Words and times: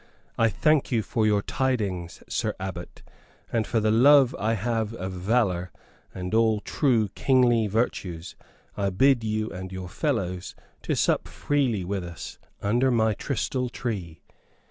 I 0.35 0.49
thank 0.49 0.91
you 0.91 1.03
for 1.03 1.27
your 1.27 1.43
tidings, 1.43 2.23
Sir 2.27 2.55
Abbot; 2.59 3.03
and 3.53 3.67
for 3.67 3.79
the 3.79 3.91
love 3.91 4.35
I 4.39 4.53
have 4.53 4.95
of 4.95 5.11
valor 5.11 5.71
and 6.11 6.33
all 6.33 6.59
true 6.59 7.09
kingly 7.09 7.67
virtues, 7.67 8.35
I 8.75 8.89
bid 8.89 9.23
you 9.23 9.51
and 9.51 9.71
your 9.71 9.89
fellows 9.89 10.55
to 10.81 10.95
sup 10.95 11.27
freely 11.27 11.83
with 11.85 12.03
us 12.03 12.39
under 12.63 12.89
my 12.89 13.13
trystal 13.13 13.69
tree." 13.71 14.21